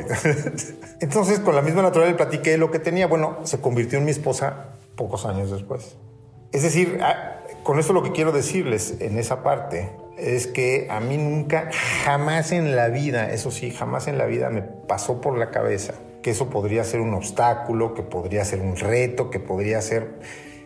[1.00, 3.08] Entonces, con la misma naturaleza le platiqué lo que tenía.
[3.08, 4.70] Bueno, se convirtió en mi esposa
[5.02, 5.98] pocos años después.
[6.52, 7.00] Es decir,
[7.64, 11.72] con esto lo que quiero decirles en esa parte es que a mí nunca,
[12.06, 15.96] jamás en la vida, eso sí, jamás en la vida me pasó por la cabeza
[16.22, 20.20] que eso podría ser un obstáculo, que podría ser un reto, que podría ser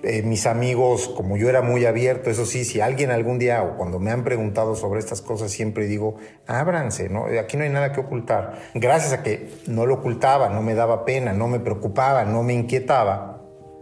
[0.04, 3.76] eh, mis amigos, como yo era muy abierto, eso sí, si alguien algún día o
[3.76, 7.26] cuando me han preguntado sobre estas cosas, siempre digo, ábranse, ¿no?
[7.40, 8.60] Aquí no hay nada que ocultar.
[8.76, 12.54] Gracias a que no lo ocultaba, no me daba pena, no me preocupaba, no me
[12.54, 13.35] inquietaba,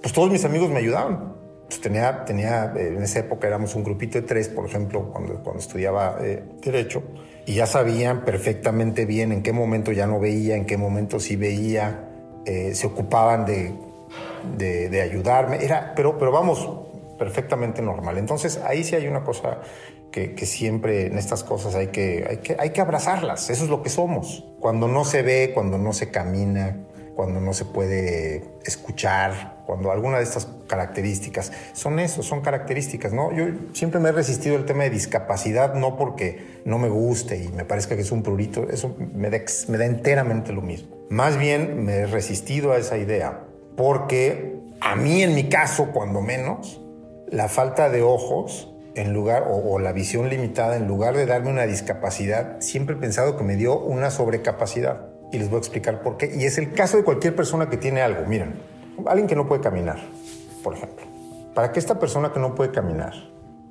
[0.04, 1.34] pues todos mis amigos me ayudaban.
[1.68, 5.42] Pues tenía, tenía, eh, en esa época éramos un grupito de tres, por ejemplo, cuando,
[5.42, 7.02] cuando estudiaba eh, Derecho,
[7.48, 11.36] y ya sabían perfectamente bien en qué momento ya no veía, en qué momento sí
[11.36, 12.10] veía,
[12.46, 13.74] eh, se ocupaban de
[14.58, 16.70] de, de ayudarme, era, pero, pero vamos,
[17.18, 18.18] perfectamente normal.
[18.18, 19.62] Entonces ahí sí hay una cosa
[20.12, 23.70] que, que, siempre en estas cosas hay que, hay, que, hay que abrazarlas, eso es
[23.70, 24.46] lo que somos.
[24.60, 26.78] Cuando no se ve, cuando no se camina,
[27.16, 33.32] cuando no se puede escuchar, cuando alguna de estas características son eso, son características, ¿no?
[33.32, 37.50] Yo siempre me he resistido al tema de discapacidad, no porque no me guste y
[37.50, 40.96] me parezca que es un prurito, eso me da, me da enteramente lo mismo.
[41.10, 43.42] Más bien me he resistido a esa idea
[43.78, 46.82] porque a mí en mi caso, cuando menos,
[47.28, 51.50] la falta de ojos en lugar o, o, la visión limitada en lugar de darme
[51.50, 56.02] una discapacidad, siempre he pensado que me dio una sobrecapacidad y les voy a explicar
[56.02, 56.32] por qué.
[56.34, 58.26] Y es el caso de cualquier persona que tiene algo.
[58.28, 58.54] Miren,
[59.08, 59.98] alguien que no puede caminar,
[60.64, 61.06] por ejemplo.
[61.56, 63.14] Para que esta persona que no puede caminar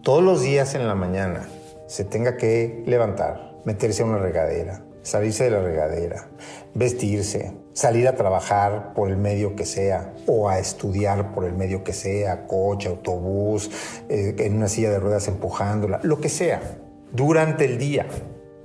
[0.02, 1.48] todos los días en la mañana
[1.86, 6.28] se tenga que levantar, meterse a una regadera, salirse de la regadera,
[6.74, 11.84] vestirse, salir a trabajar por el medio que sea o a estudiar por el medio
[11.84, 13.70] que sea, coche, autobús,
[14.08, 16.60] eh, en una silla de ruedas empujándola, lo que sea,
[17.12, 18.06] durante el día.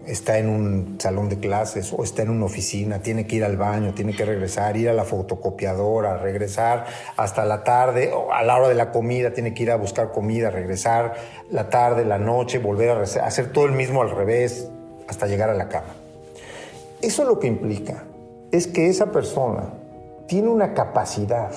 [0.07, 3.57] Está en un salón de clases o está en una oficina, tiene que ir al
[3.57, 6.85] baño, tiene que regresar, ir a la fotocopiadora, regresar
[7.17, 10.13] hasta la tarde, o a la hora de la comida, tiene que ir a buscar
[10.13, 11.15] comida, regresar
[11.51, 14.69] la tarde, la noche, volver a hacer todo el mismo al revés
[15.09, 15.93] hasta llegar a la cama.
[17.01, 18.05] Eso lo que implica
[18.51, 19.65] es que esa persona
[20.27, 21.51] tiene una capacidad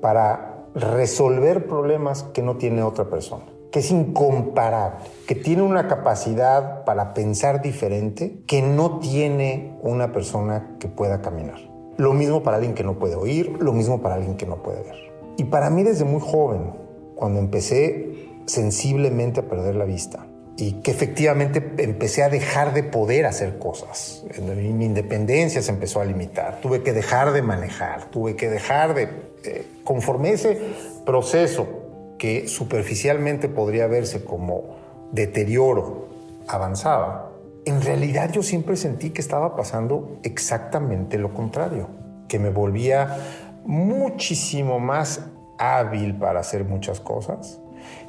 [0.00, 6.84] para resolver problemas que no tiene otra persona, que es incomparable, que tiene una capacidad
[6.84, 11.58] para pensar diferente que no tiene una persona que pueda caminar.
[11.96, 14.84] Lo mismo para alguien que no puede oír, lo mismo para alguien que no puede
[14.84, 14.94] ver.
[15.38, 16.70] Y para mí desde muy joven,
[17.16, 20.24] cuando empecé sensiblemente a perder la vista,
[20.56, 24.24] y que efectivamente empecé a dejar de poder hacer cosas.
[24.40, 29.08] Mi independencia se empezó a limitar, tuve que dejar de manejar, tuve que dejar de...
[29.42, 30.58] Eh, conforme ese
[31.04, 31.83] proceso
[32.18, 34.76] que superficialmente podría verse como
[35.12, 36.08] deterioro
[36.48, 37.30] avanzaba,
[37.64, 41.88] en realidad yo siempre sentí que estaba pasando exactamente lo contrario,
[42.28, 43.16] que me volvía
[43.64, 45.26] muchísimo más
[45.58, 47.60] hábil para hacer muchas cosas,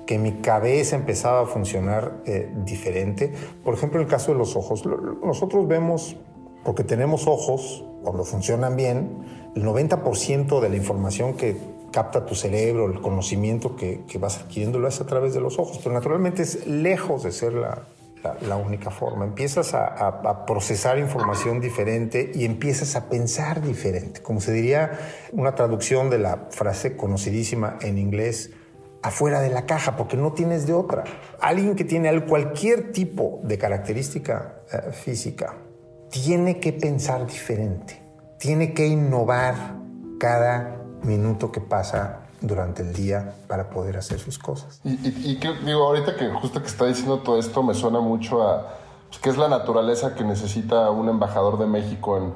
[0.05, 3.33] que mi cabeza empezaba a funcionar eh, diferente.
[3.63, 4.83] Por ejemplo, el caso de los ojos,
[5.23, 6.17] nosotros vemos,
[6.63, 11.57] porque tenemos ojos, cuando funcionan bien, el 90% de la información que
[11.95, 15.95] capta tu cerebro, el conocimiento que, vas adquiriendo lo a través de los ojos, pero
[15.95, 17.87] naturalmente es lejos de ser la,
[18.57, 19.23] única forma.
[19.23, 24.21] Empiezas a, a, procesar información diferente y empiezas a pensar diferente.
[24.21, 24.99] Como se diría
[25.31, 28.51] una traducción de la frase conocidísima en inglés,
[29.01, 31.05] afuera de la caja, porque no tienes de otra.
[31.39, 35.55] Alguien que tiene cualquier tipo de característica eh, física
[36.11, 38.01] tiene que pensar diferente,
[38.37, 39.55] tiene que innovar
[40.19, 44.79] cada minuto que pasa durante el día para poder hacer sus cosas.
[44.83, 48.75] Y, y, digo, ahorita que justo que está diciendo todo esto me suena mucho a
[49.09, 52.33] pues, que es la naturaleza que necesita un embajador de México en,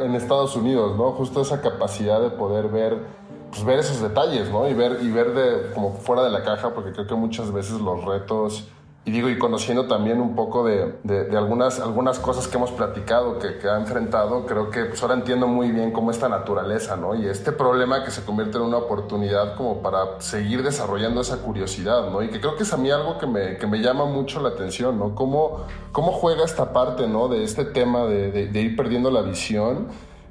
[0.00, 1.12] en Estados Unidos, ¿no?
[1.12, 3.16] Justo esa capacidad de poder ver
[3.50, 4.68] pues, ver esos detalles, ¿no?
[4.68, 7.80] Y ver, y ver de, como fuera de la caja, porque creo que muchas veces
[7.80, 8.68] los retos,
[9.06, 13.38] y digo, y conociendo también un poco de, de, algunas, algunas cosas que hemos platicado,
[13.38, 17.14] que, ha enfrentado, creo que pues ahora entiendo muy bien cómo esta naturaleza, ¿no?
[17.14, 22.10] Y este problema que se convierte en una oportunidad como para seguir desarrollando esa curiosidad,
[22.10, 22.20] ¿no?
[22.20, 24.48] Y que creo que es a mí algo que me, que me llama mucho la
[24.48, 25.14] atención, ¿no?
[25.14, 27.28] Cómo, cómo juega esta parte, ¿no?
[27.28, 29.86] De este tema de ir perdiendo la visión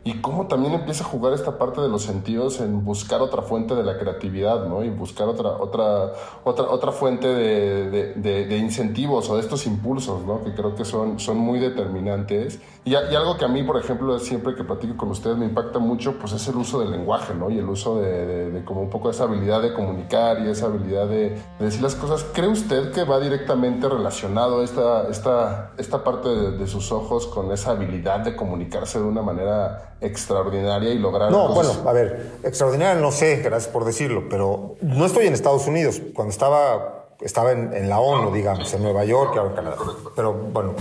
[0.05, 3.73] y cómo también empieza a jugar esta parte de los sentidos en buscar otra fuente
[3.73, 4.83] de la creatividad, ¿no?
[4.83, 6.13] Y buscar otra, otra,
[6.43, 10.43] otra, otra fuente de, de, de, incentivos o de estos impulsos, ¿no?
[10.43, 12.59] Que creo que son, son muy determinantes.
[12.86, 15.80] Y, y, algo que a mí, por ejemplo, siempre que platico con ustedes me impacta
[15.80, 17.50] mucho, pues es el uso del lenguaje, ¿no?
[17.50, 21.36] Y el uso de, como un poco esa habilidad de comunicar y esa habilidad de,
[21.60, 22.24] decir las cosas.
[22.32, 27.71] ¿Cree usted que va directamente relacionado esta, esta, esta parte de sus ojos con esa
[27.71, 31.32] habilidad de comunicarse de una manera extraordinaria y lograr.
[31.32, 35.67] No, bueno, a ver, extraordinaria no sé, gracias por decirlo, pero no estoy en Estados
[35.67, 36.02] Unidos.
[36.13, 39.78] Cuando estaba, estaba en, la ONU, digamos, en Nueva York, ahora en Canadá.
[40.15, 40.76] Pero bueno,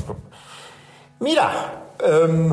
[1.21, 2.51] mira, em,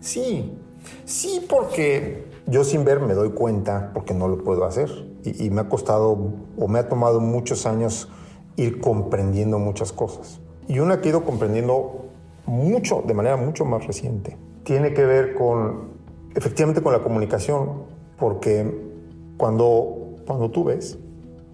[0.00, 0.58] sí,
[1.04, 4.90] sí, porque yo sin ver me doy cuenta porque no lo puedo hacer.
[5.24, 6.18] Y, y me ha costado
[6.58, 8.08] o me ha tomado muchos años
[8.56, 10.40] ir comprendiendo muchas cosas.
[10.68, 12.06] Y una que he ido comprendiendo
[12.46, 15.90] mucho, de manera mucho más reciente, tiene que ver con,
[16.34, 17.84] efectivamente, con la comunicación,
[18.18, 18.90] porque
[19.36, 20.98] cuando, cuando tú ves,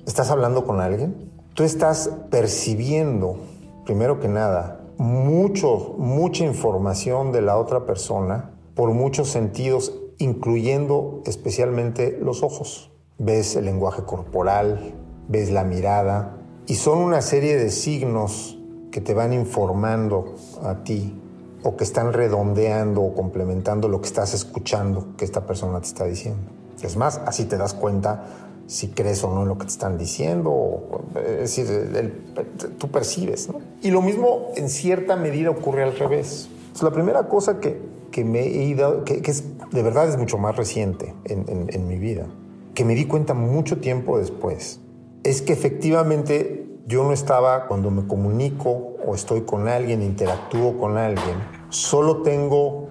[0.06, 3.36] estás hablando con alguien, tú estás percibiendo,
[3.84, 12.18] primero que nada, mucho, mucha información de la otra persona por muchos sentidos, incluyendo especialmente
[12.20, 12.92] los ojos.
[13.18, 14.94] Ves el lenguaje corporal,
[15.28, 18.58] ves la mirada, y son una serie de signos
[18.90, 21.20] que te van informando a ti
[21.62, 26.04] o que están redondeando o complementando lo que estás escuchando que esta persona te está
[26.04, 26.50] diciendo.
[26.82, 29.96] Es más, así te das cuenta si crees o no en lo que te están
[29.96, 32.22] diciendo, es decir,
[32.78, 33.48] tú percibes.
[33.48, 33.60] ¿no?
[33.82, 36.48] Y lo mismo en cierta medida ocurre al revés.
[36.74, 40.38] Es la primera cosa que, que me he ido, que, es, de verdad es mucho
[40.38, 42.26] más reciente en, en mi vida,
[42.74, 44.80] que me di cuenta mucho tiempo después,
[45.22, 50.98] es que efectivamente yo no estaba, cuando me comunico o estoy con alguien, interactúo con
[50.98, 51.36] alguien,
[51.68, 52.88] solo tengo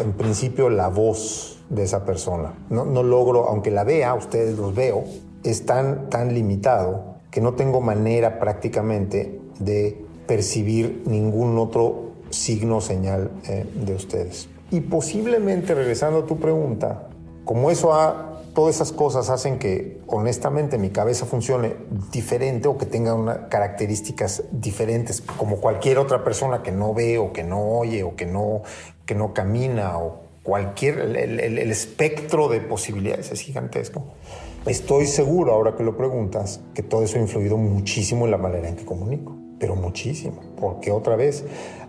[0.00, 2.54] en principio la voz de esa persona.
[2.70, 5.04] No, no logro, aunque la vea, ustedes los veo,
[5.42, 12.80] es tan, tan limitado que no tengo manera prácticamente de percibir ningún otro signo o
[12.80, 14.48] señal eh, de ustedes.
[14.70, 17.08] Y posiblemente, regresando a tu pregunta,
[17.44, 21.74] como eso ha todas esas cosas hacen que honestamente mi cabeza funcione
[22.12, 27.32] diferente o que tenga unas características diferentes, como cualquier otra persona que no ve o
[27.32, 28.62] que no oye o que no,
[29.04, 34.04] que no camina o cualquier, el, el espectro de posibilidades es gigantesco.
[34.66, 38.68] Estoy seguro, ahora que lo preguntas, que todo eso ha influido muchísimo en la manera
[38.68, 41.44] en que comunico, pero muchísimo, porque otra vez,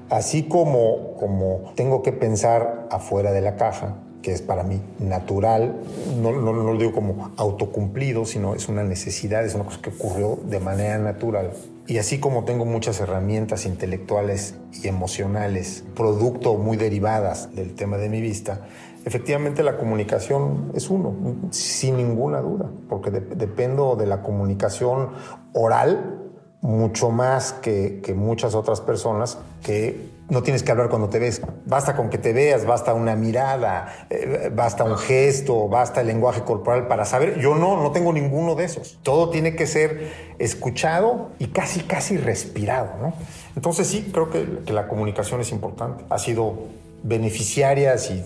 [0.10, 5.76] así como, como tengo que pensar afuera de la caja, que es para mí natural,
[6.20, 9.92] no, no, no, lo digo como autocumplido, sino es una necesidad, es una cosa que
[9.92, 11.52] ocurrió de manera natural.
[11.88, 18.10] Y así como tengo muchas herramientas intelectuales y emocionales, producto muy derivadas del tema de
[18.10, 18.62] mi vista,
[19.06, 21.16] efectivamente la comunicación es uno,
[21.52, 25.10] sin ninguna duda, porque de, dependo de la comunicación
[25.54, 26.22] oral
[26.62, 31.42] mucho más que muchas otras personas que no tienes que hablar cuando te ves.
[31.66, 36.42] Basta con que te veas, basta una mirada, eh, basta un gesto, basta el lenguaje
[36.42, 37.40] corporal para saber.
[37.40, 39.00] Yo no, no tengo ninguno de esos.
[39.04, 42.92] Todo tiene que ser escuchado y casi, casi respirado.
[43.00, 43.14] ¿no?
[43.56, 46.04] Entonces sí, creo que, que, la comunicación es importante.
[46.10, 46.68] Ha sido
[47.04, 48.24] beneficiaria, si,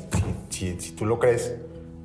[0.50, 1.56] si, tú lo crees,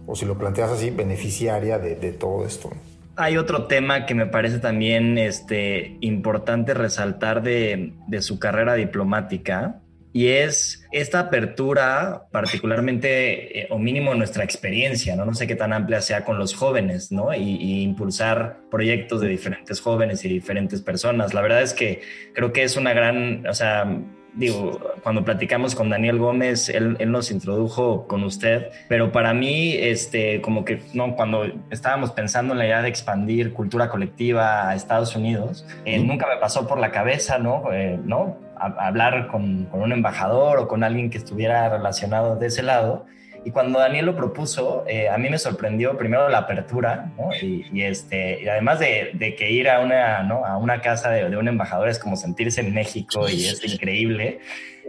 [0.06, 2.70] o si lo planteas así, beneficiaria de, de todo esto.
[3.16, 9.80] Hay otro tema que me parece también este, importante resaltar de, de su carrera diplomática,
[10.14, 15.26] y es esta apertura, particularmente, eh, o mínimo nuestra experiencia, ¿no?
[15.26, 17.34] No sé qué tan amplia sea con los jóvenes, ¿no?
[17.34, 21.34] Y, y, impulsar proyectos de diferentes jóvenes y diferentes personas.
[21.34, 22.00] La verdad es que
[22.32, 23.88] creo que es una gran, o sea,
[24.34, 29.74] digo, cuando platicamos con Daniel Gómez, él, él, nos introdujo con usted, pero para mí,
[29.74, 34.76] este, como que, no, cuando estábamos pensando en la idea de expandir cultura colectiva a
[34.76, 37.72] Estados Unidos, eh, nunca me pasó por la cabeza, ¿no?
[37.72, 38.43] Eh, ¿no?
[38.58, 43.06] Hablar con, con, un embajador o con alguien que estuviera relacionado de ese lado.
[43.44, 47.30] Y cuando Daniel lo propuso, eh, a mí me sorprendió primero la apertura, ¿no?
[47.40, 50.44] y, y, este, y además de, de, que ir a una, ¿no?
[50.46, 54.40] a una casa de, de, un embajador es como sentirse en México y es increíble.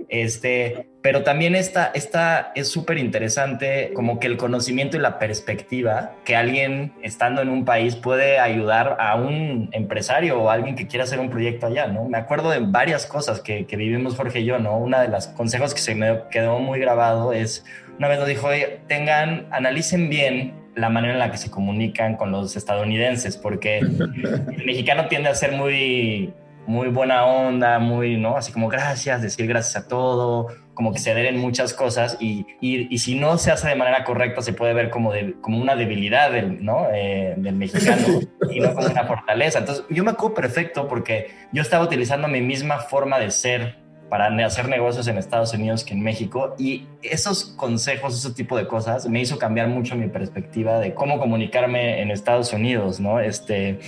[0.10, 6.16] Este, pero también esta, esta es súper interesante, como que el conocimiento y la perspectiva
[6.24, 10.88] que alguien estando en un país puede ayudar a un empresario o a alguien que
[10.88, 12.06] quiera hacer un proyecto allá, ¿no?
[12.06, 14.78] Me acuerdo de varias cosas que, que vivimos Jorge y yo, ¿no?
[14.78, 17.66] Una de los consejos que se me quedó muy grabado es,
[17.98, 18.50] una vez nos dijo,
[18.88, 24.66] tengan, analicen bien la manera en la que se comunican con los estadounidenses, porque el
[24.66, 26.34] mexicano tiende a ser muy
[26.68, 28.38] muy buena onda, muy, ¿no?
[28.38, 32.94] Así como gracias, decir gracias a todo, como que ceder en muchas cosas y, y,
[32.94, 35.76] y, si no se hace de manera correcta se puede ver como, de, como una
[35.76, 36.88] debilidad del, ¿no?
[36.94, 38.20] Eh, del mexicano
[38.52, 39.60] y no como una fortaleza.
[39.60, 44.28] Entonces yo me acuerdo perfecto porque yo estaba utilizando mi misma forma de ser para
[44.46, 49.08] hacer negocios en Estados Unidos que en México y esos consejos, ese tipo de cosas
[49.08, 53.20] me hizo cambiar mucho mi perspectiva de cómo comunicarme en Estados Unidos, ¿no?
[53.20, 53.80] Este,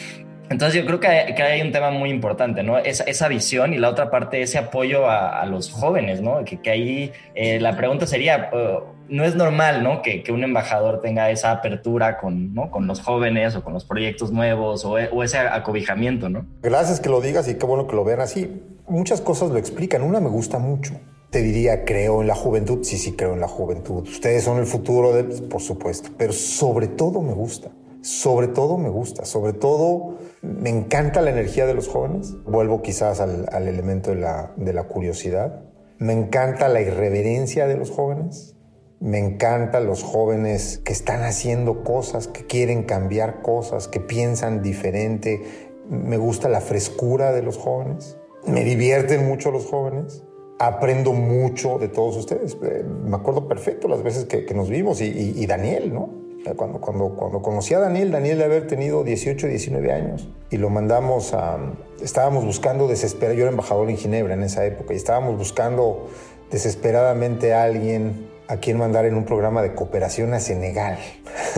[0.49, 2.77] entonces yo creo que hay, que hay, un tema muy importante, ¿no?
[2.77, 6.43] Esa, esa visión y la otra parte, ese apoyo a, los jóvenes, ¿no?
[6.45, 10.01] Que, que ahí eh, la pregunta sería, uh, no es normal, ¿no?
[10.01, 12.71] Que, que, un embajador tenga esa apertura con, ¿no?
[12.71, 16.45] con los jóvenes o con los proyectos nuevos o, o, ese acobijamiento, ¿no?
[16.61, 18.61] Gracias que lo digas y qué bueno que lo vean así.
[18.87, 20.01] Muchas cosas lo explican.
[20.01, 20.93] Una me gusta mucho.
[21.29, 22.79] Te diría, creo en la juventud.
[22.83, 24.07] Sí, sí, creo en la juventud.
[24.07, 26.09] Ustedes son el futuro, de, por supuesto.
[26.17, 27.69] Pero sobre todo me gusta.
[28.01, 29.25] Sobre todo me gusta.
[29.25, 32.33] Sobre todo me encanta la energía de los jóvenes.
[32.45, 35.63] Vuelvo quizás al, al elemento de la, de la, curiosidad.
[35.97, 38.56] Me encanta la irreverencia de los jóvenes.
[38.99, 45.43] Me encantan los jóvenes que están haciendo cosas, que quieren cambiar cosas, que piensan diferente.
[45.89, 48.17] Me gusta la frescura de los jóvenes.
[48.45, 50.23] Me divierten mucho los jóvenes.
[50.59, 52.57] Aprendo mucho de todos ustedes.
[52.59, 56.27] Me acuerdo perfecto las veces que, nos vimos y Daniel, ¿no?
[56.55, 60.69] Cuando, cuando, cuando conocí a Daniel, Daniel de haber tenido 18, 19 años y lo
[60.69, 61.57] mandamos a...
[62.01, 66.07] Estábamos buscando desesperadamente, yo era embajador en Ginebra en esa época y estábamos buscando
[66.51, 70.97] desesperadamente a alguien a quien mandar en un programa de cooperación a Senegal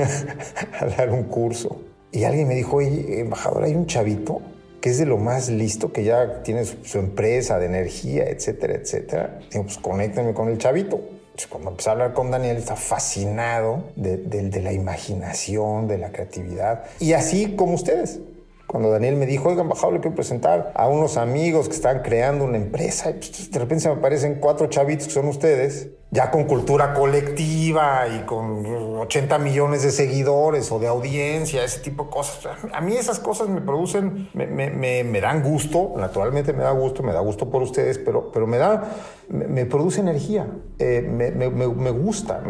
[0.79, 1.81] a dar un curso.
[2.11, 4.41] Y alguien me dijo, oye, embajador, hay un chavito
[4.81, 8.75] que es de lo más listo, que ya tiene su, su empresa de energía, etcétera,
[8.75, 9.39] etcétera.
[9.51, 11.01] Digo, pues conéctenme con el chavito
[11.47, 16.11] cuando empecé a hablar con Daniel, está fascinado de, de, de, la imaginación, de la
[16.11, 16.83] creatividad.
[16.99, 18.19] Y así como ustedes.
[18.67, 22.43] Cuando Daniel me dijo, oigan, embajador, le quiero presentar a unos amigos que están creando
[22.45, 25.89] una empresa, y pues, de repente se me aparecen cuatro chavitos que son ustedes.
[26.11, 28.65] Ya con cultura colectiva y con
[28.97, 32.39] 80 millones de seguidores o de audiencia, ese tipo de cosas.
[32.73, 37.03] A mí esas cosas me producen, me, me, me, dan gusto, naturalmente me da gusto,
[37.03, 38.89] me da gusto por ustedes, pero, pero me da,
[39.29, 40.47] me, produce energía,
[40.79, 42.41] eh, me, gusta,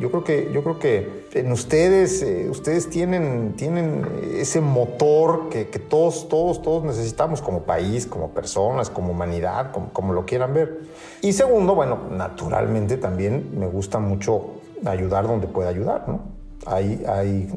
[0.00, 5.68] yo, creo que, yo creo que en ustedes, eh, ustedes tienen, tienen ese motor que,
[5.68, 10.52] que, todos, todos, todos necesitamos como país, como personas, como humanidad, como, como lo quieran
[10.52, 10.80] ver.
[11.20, 11.98] Y segundo, bueno,
[12.28, 16.22] naturalmente también me gusta mucho ayudar donde pueda ayudar, ¿no?
[16.66, 17.48] Hay, hay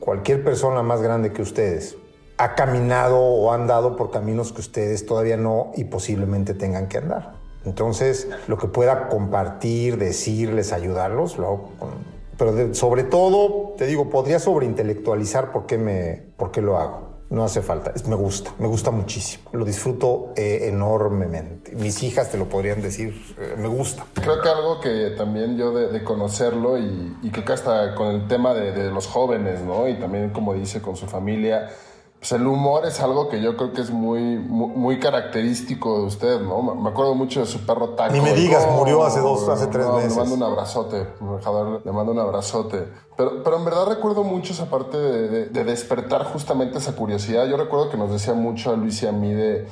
[0.00, 1.96] cualquier persona más grande que ustedes
[2.38, 6.98] ha caminado o ha andado por caminos que ustedes todavía no y posiblemente tengan que
[6.98, 7.34] andar.
[7.64, 11.68] Entonces, lo que pueda compartir, decirles, ayudarlos, lo hago
[12.38, 17.44] pero sobre todo, te digo, podría sobreintelectualizar por qué, me, por qué lo hago no
[17.44, 17.92] hace falta.
[18.06, 19.48] Me gusta, me gusta muchísimo.
[19.52, 21.74] Lo disfruto eh, enormemente.
[21.74, 24.04] Mis hijas te lo podrían decir, eh, me gusta.
[24.12, 28.52] Creo que algo que también yo de, conocerlo y, creo que hasta con el tema
[28.52, 29.88] de, de, los jóvenes, ¿no?
[29.88, 31.70] Y también como dice con su familia,
[32.22, 36.40] pues el humor es algo que yo creo que es muy, muy, característico de usted,
[36.40, 36.62] ¿no?
[36.62, 38.12] Me acuerdo mucho de su perro Taco.
[38.12, 40.12] Ni me digas, murió hace dos, hace tres meses.
[40.12, 41.04] Le mando un abrazote,
[41.84, 42.86] le mando un abrazote.
[43.16, 47.46] Pero, pero en verdad recuerdo mucho esa parte de, de, despertar justamente esa curiosidad.
[47.46, 49.66] Yo recuerdo que nos decía mucho a Luis y a mí de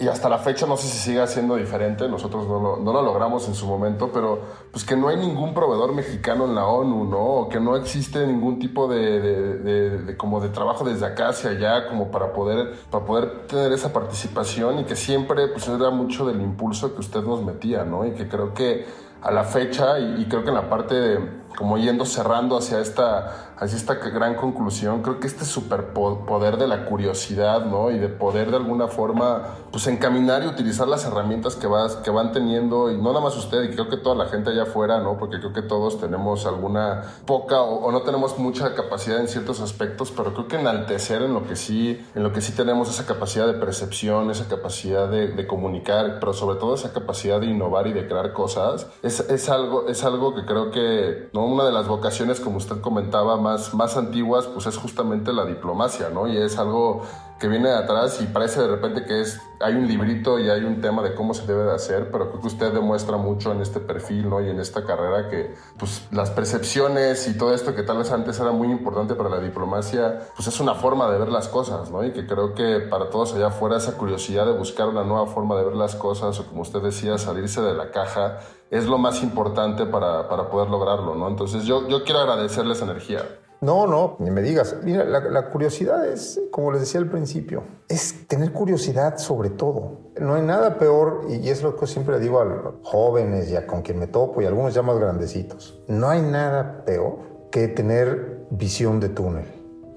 [0.00, 3.02] y, hasta la fecha no sé si siga siendo diferente, nosotros no lo, no lo,
[3.02, 7.04] logramos en su momento, pero pues que no hay ningún proveedor mexicano en la ONU,
[7.04, 7.18] ¿no?
[7.18, 11.50] O que no existe ningún tipo de, de, de, como de trabajo desde acá hacia
[11.50, 16.26] allá como para poder, para poder tener esa participación y que siempre pues era mucho
[16.26, 18.06] del impulso que usted nos metía, ¿no?
[18.06, 18.86] Y que creo que
[19.20, 22.80] a la fecha y, y creo que en la parte de como yendo cerrando hacia
[22.80, 27.90] esta, hacia esta gran conclusión, creo que este superpoder de la curiosidad, ¿no?
[27.90, 29.42] Y de poder de alguna forma,
[29.72, 33.36] pues encaminar y utilizar las herramientas que, vas, que van teniendo, y no nada más
[33.36, 35.16] usted, y creo que toda la gente allá afuera, ¿no?
[35.18, 40.12] Porque creo que todos tenemos alguna poca o, no tenemos mucha capacidad en ciertos aspectos,
[40.14, 43.46] pero creo que enaltecer en lo que sí, en lo que sí tenemos esa capacidad
[43.46, 48.08] de percepción, esa capacidad de, comunicar, pero sobre todo esa capacidad de innovar y de
[48.08, 51.45] crear cosas, es, es, algo, es algo que creo que, ¿no?
[51.46, 56.10] Una de las vocaciones, como usted comentaba, más, más antiguas, pues es justamente la diplomacia,
[56.10, 56.26] ¿no?
[56.26, 57.02] Y es algo
[57.38, 60.64] que viene de atrás y parece de repente que es, hay un librito y hay
[60.64, 63.60] un tema de cómo se debe de hacer, pero creo que usted demuestra mucho en
[63.60, 64.40] este perfil, ¿no?
[64.40, 68.40] Y en esta carrera que, pues, las percepciones y todo esto que tal vez antes
[68.40, 72.04] era muy importante para la diplomacia, pues es una forma de ver las cosas, ¿no?
[72.04, 75.56] Y que creo que para todos allá afuera esa curiosidad de buscar una nueva forma
[75.56, 78.38] de ver las cosas, o como usted decía, salirse de la caja,
[78.70, 81.28] es lo más importante para, para poder lograrlo, ¿no?
[81.28, 83.22] Entonces yo, yo quiero agradecerles energía.
[83.60, 84.76] No, no, ni me digas.
[84.82, 90.12] Mira, la, curiosidad es, como les decía al principio, es tener curiosidad sobre todo.
[90.20, 93.66] No hay nada peor, y es lo que siempre digo a los jóvenes y a
[93.66, 97.18] con quien me topo y algunos ya más grandecitos, no hay nada peor
[97.50, 99.46] que tener visión de túnel,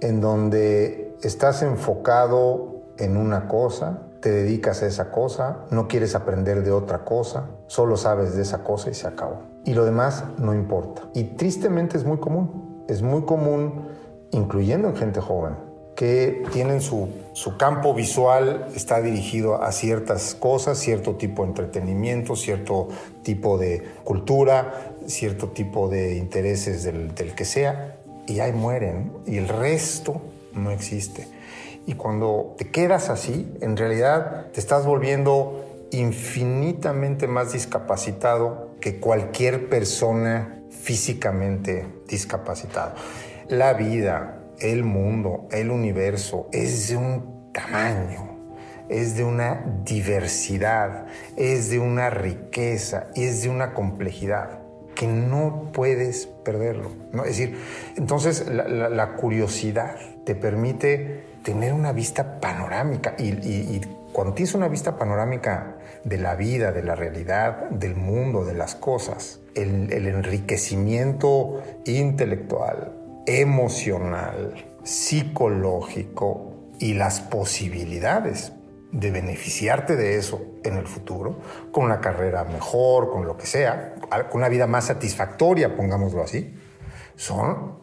[0.01, 6.63] en donde estás enfocado en una cosa, te dedicas a esa cosa, no quieres aprender
[6.63, 9.43] de otra cosa, solo sabes de esa cosa y se acabó.
[9.63, 11.03] Y lo demás no importa.
[11.13, 13.88] Y tristemente es muy común es muy común,
[14.32, 15.53] incluyendo en gente joven,
[15.95, 22.36] que tienen su, su, campo visual, está dirigido a ciertas cosas, cierto tipo de entretenimiento,
[22.36, 22.88] cierto
[23.22, 27.97] tipo de cultura, cierto tipo de intereses del, del que sea,
[28.28, 30.22] y ahí mueren, y el resto
[30.53, 31.28] no existe.
[31.86, 39.70] Y cuando te quedas así, en realidad te estás volviendo infinitamente más discapacitado que cualquier
[39.70, 42.94] persona físicamente discapacitado.
[43.50, 48.38] La vida, el mundo, el universo es de un tamaño,
[48.90, 54.60] es de una diversidad, es de una riqueza, es de una complejidad
[54.96, 56.92] que no puedes perderlo.
[57.14, 57.24] ¿no?
[57.24, 57.58] Es decir,
[57.96, 63.82] entonces la, curiosidad te permite tener una vista panorámica y, y
[64.12, 68.76] cuando tienes una vista panorámica de la vida, de la realidad, del mundo, de las
[68.76, 72.93] cosas, el, enriquecimiento intelectual,
[73.26, 78.54] emocional, psicológico y las posibilidades
[78.91, 81.39] de beneficiarte de eso en el futuro,
[81.72, 83.95] con una carrera mejor, con lo que sea,
[84.30, 86.56] con una vida más satisfactoria, pongámoslo así,
[87.16, 87.78] son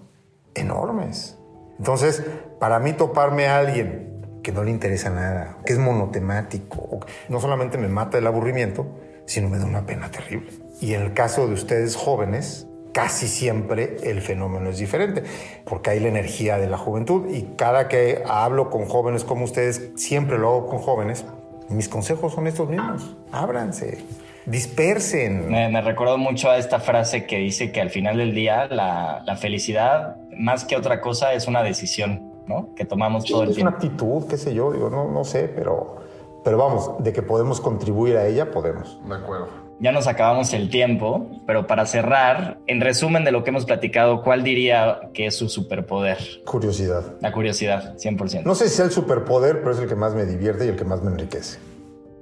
[0.55, 1.39] enormes.
[1.79, 2.25] Entonces,
[2.59, 4.16] para mí toparme a alguien
[4.47, 8.86] que no le interesa nada, que es monotemático, no solamente me mata el aburrimiento,
[9.24, 10.53] sino me da una pena terrible.
[10.80, 15.24] Y en el caso de ustedes jóvenes, casi siempre el fenómeno es diferente,
[15.64, 19.90] porque hay la energía de la juventud y cada que hablo con jóvenes como ustedes,
[19.97, 21.24] siempre lo hago con jóvenes,
[21.68, 23.16] mis consejos son estos mismos.
[23.32, 23.99] Ábranse,
[24.44, 25.51] dispersen.
[25.51, 29.36] Me, me recuerdo mucho a esta frase que dice que al final del día la
[29.40, 32.74] felicidad, más que otra cosa, es una decisión, ¿no?
[32.74, 33.86] Que tomamos todo el es una tiempo.
[34.14, 35.97] actitud, qué sé yo, digo, no, no sé, pero,
[36.44, 38.99] pero vamos, de que podemos contribuir a ella, podemos.
[39.07, 39.49] De acuerdo.
[39.78, 44.22] Ya nos acabamos el tiempo, pero para cerrar, en resumen de lo que hemos platicado,
[44.22, 46.16] ¿cuál diría que es su superpoder?
[46.47, 47.05] Curiosidad.
[47.20, 48.42] La curiosidad, 100%.
[48.44, 50.76] No sé si sea el superpoder, pero es el que más me divierte y el
[50.76, 51.59] que más me enriquece.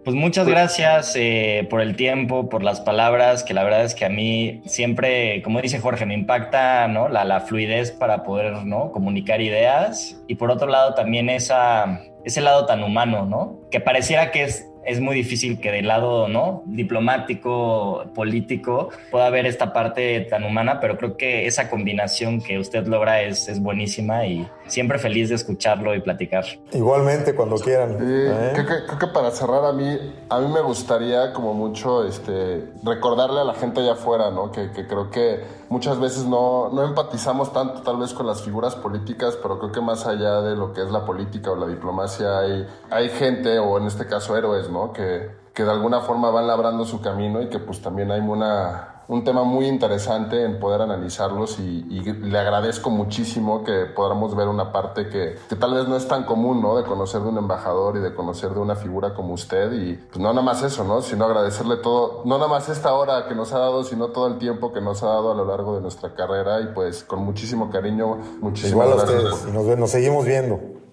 [0.04, 4.04] Pues muchas gracias eh, por el tiempo, por las palabras, que la verdad es que
[4.04, 7.08] a mí siempre, como dice Jorge, me impacta ¿no?
[7.08, 8.92] la, la fluidez para poder ¿no?
[8.92, 13.60] comunicar ideas y por otro lado también esa, ese lado tan humano, ¿no?
[13.70, 16.62] que pareciera que es, es muy difícil que del lado ¿no?
[16.66, 22.86] diplomático, político, pueda haber esta parte tan humana, pero creo que esa combinación que usted
[22.86, 26.44] logra es, es buenísima y siempre feliz de escucharlo y platicar.
[26.72, 27.98] Igualmente, cuando quieran.
[27.98, 28.50] Sí, ¿eh?
[28.54, 32.64] creo, que, creo que para cerrar a mí, a mí me gustaría como mucho este,
[32.82, 34.50] recordarle a la gente allá afuera, ¿no?
[34.50, 38.74] Que, que creo que muchas veces no, no empatizamos tanto tal vez con las figuras
[38.76, 42.38] políticas, pero creo que más allá de lo que es la política o la diplomacia
[42.38, 44.73] hay, hay gente, o en este caso héroes, ¿no?
[44.92, 48.94] Que, que de alguna forma van labrando su camino y que pues también hay una
[49.08, 54.48] un tema muy interesante en poder analizarlos y, y, le agradezco muchísimo que podamos ver
[54.48, 56.76] una parte que, que, tal vez no es tan común, ¿no?
[56.76, 60.18] De conocer de un embajador y de conocer de una figura como usted y pues
[60.18, 61.02] no nada más eso, ¿no?
[61.02, 64.38] Sino agradecerle todo, no nada más esta hora que nos ha dado, sino todo el
[64.38, 67.70] tiempo que nos ha dado a lo largo de nuestra carrera y pues con muchísimo
[67.70, 69.32] cariño, muchísimas Igual a gracias.
[69.32, 70.83] ustedes, nos, nos seguimos viendo.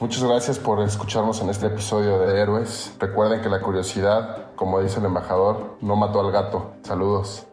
[0.00, 2.94] Muchas gracias por escucharnos en este episodio de Héroes.
[3.00, 6.74] Recuerden que la curiosidad, como dice el embajador, no mató al gato.
[6.82, 7.48] Saludos.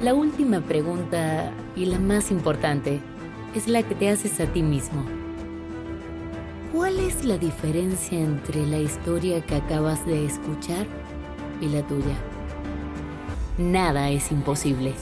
[0.00, 3.02] La última pregunta y la más importante
[3.54, 5.04] es la que te haces a ti mismo.
[6.72, 10.86] ¿Cuál es la diferencia entre la historia que acabas de escuchar
[11.60, 12.16] y la tuya?
[13.58, 14.94] Nada es imposible.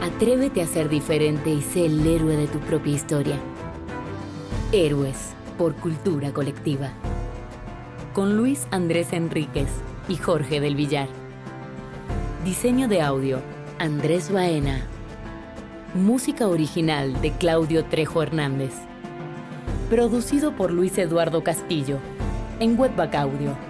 [0.00, 3.36] Atrévete a ser diferente y sé el héroe de tu propia historia.
[4.72, 6.88] Héroes por cultura colectiva.
[8.14, 9.68] Con Luis Andrés Enríquez
[10.08, 11.08] y Jorge del Villar.
[12.46, 13.40] Diseño de audio,
[13.78, 14.80] Andrés Baena.
[15.92, 18.72] Música original de Claudio Trejo Hernández.
[19.90, 21.98] Producido por Luis Eduardo Castillo
[22.58, 23.69] en Webback Audio.